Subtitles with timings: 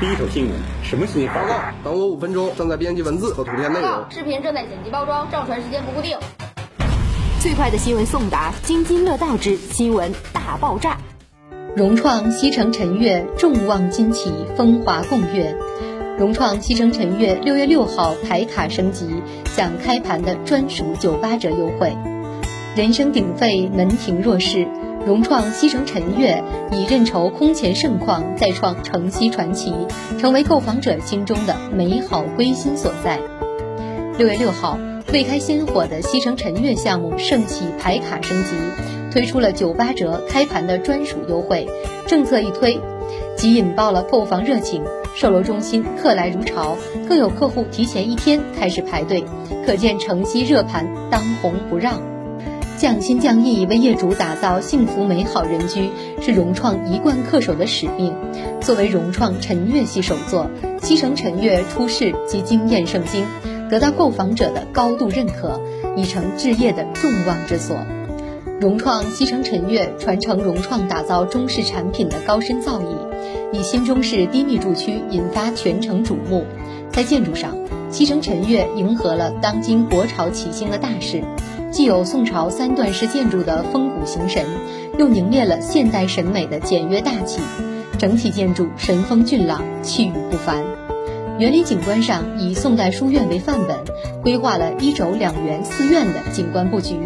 [0.00, 0.54] 第一手新闻，
[0.84, 1.34] 什么新闻？
[1.34, 3.90] 报告，等我五分钟，正在编辑文字和图片内容。
[4.08, 6.16] 视频正在剪辑包装，上传时间不固定。
[7.40, 10.98] 最快的新闻送达，津津乐道之新闻大爆炸。
[11.74, 15.56] 融创西城晨悦，众望金旗，风华共悦。
[16.16, 21.92] 融创西城晨悦六月六号排卡升级，享开盘的专属九八折优惠。
[22.76, 24.68] 人声鼎沸，门庭若市。
[25.08, 29.72] 融创西城晨悦以认筹空前盛况再创城西传奇，
[30.20, 33.18] 成为购房者心中的美好归心所在。
[34.18, 34.78] 六月六号，
[35.10, 38.50] 未开先火的西城晨悦项目盛起排卡升级，
[39.10, 41.66] 推出了九八折开盘的专属优惠，
[42.06, 42.78] 政策一推，
[43.34, 46.76] 即引爆了购房热情，售楼中心客来如潮，
[47.08, 49.24] 更有客户提前一天开始排队，
[49.64, 51.98] 可见城西热盘当红不让。
[52.78, 58.14] 匠心匠艺为业主打造幸福美好人居，是融创一贯恪守的使命。
[58.60, 60.48] 作为融创辰悦系首作，
[60.80, 63.26] 西城辰悦出世即惊艳圣经，
[63.68, 65.60] 得到购房者的高度认可，
[65.96, 67.76] 已成置业的众望之所。
[68.60, 72.94] 融创西城辰悦传承融创打造中式产品的高深造诣，
[73.52, 76.44] 以新中式低密住区引发全城瞩目。
[76.92, 77.56] 在建筑上，
[77.90, 81.22] 西城晨月迎合了当今国潮起兴的大势。
[81.70, 84.44] 既有宋朝三段式建筑的风骨形神，
[84.98, 87.40] 又凝练了现代审美的简约大气，
[87.98, 90.64] 整体建筑神风俊朗，气宇不凡。
[91.38, 93.76] 园林景观上以宋代书院为范本，
[94.22, 96.96] 规划了一轴两园四院的景观布局，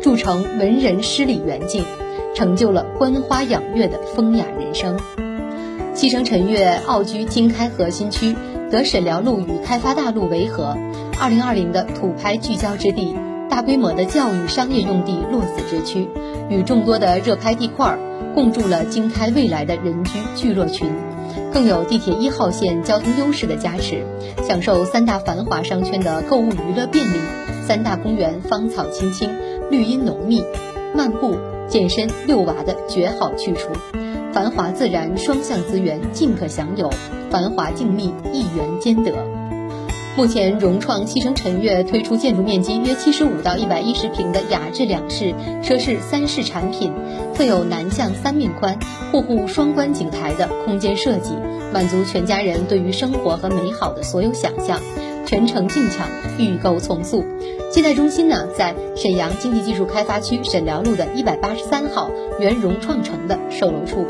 [0.00, 1.84] 铸成文人诗礼园境，
[2.34, 4.98] 成就了观花养月的风雅人生。
[5.92, 8.34] 西城晨月傲居经开核心区，
[8.74, 10.76] 和沈辽路与开发大路围合，
[11.20, 13.14] 二零二零的土拍聚焦之地。
[13.48, 16.08] 大规模的教育商业用地落子之区，
[16.50, 17.96] 与众多的热拍地块
[18.34, 20.90] 共筑了经开未来的人居聚落群，
[21.52, 24.04] 更有地铁一号线交通优势的加持，
[24.42, 27.16] 享受三大繁华商圈的购物娱乐便利，
[27.64, 29.30] 三大公园芳草青青，
[29.70, 30.42] 绿荫浓密，
[30.96, 31.38] 漫步、
[31.68, 33.68] 健身、遛娃的绝好去处，
[34.32, 36.90] 繁华自然双向资源尽可享有，
[37.34, 39.12] 繁华静谧一元兼得。
[40.16, 46.92] 目前，融创西城宸悦推出建筑面积约七十五到一百一十平的雅致两室、奢侈三室产品，
[47.34, 48.78] 特有南向三面宽、
[49.10, 51.32] 户户双观景台的空间设计，
[51.72, 54.80] 满足全家人对于生活和美好的所有想象。
[55.26, 56.06] 全程竞抢，
[56.38, 57.24] 预购从速。
[57.72, 62.08] 接待中心呢，在沈阳经济技术开发区沈辽路的一百八十三号
[62.38, 64.06] 原融创城的售楼处。